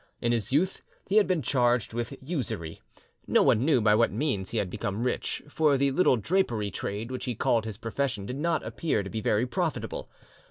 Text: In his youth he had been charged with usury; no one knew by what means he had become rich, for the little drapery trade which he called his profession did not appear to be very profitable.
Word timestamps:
In 0.19 0.31
his 0.31 0.51
youth 0.51 0.81
he 1.05 1.17
had 1.17 1.27
been 1.27 1.43
charged 1.43 1.93
with 1.93 2.17
usury; 2.21 2.81
no 3.27 3.43
one 3.43 3.63
knew 3.63 3.81
by 3.81 3.93
what 3.93 4.11
means 4.11 4.49
he 4.49 4.57
had 4.57 4.67
become 4.67 5.03
rich, 5.03 5.43
for 5.47 5.77
the 5.77 5.91
little 5.91 6.17
drapery 6.17 6.71
trade 6.71 7.11
which 7.11 7.25
he 7.25 7.35
called 7.35 7.65
his 7.65 7.77
profession 7.77 8.25
did 8.25 8.37
not 8.37 8.65
appear 8.65 9.03
to 9.03 9.11
be 9.11 9.21
very 9.21 9.45
profitable. 9.45 10.09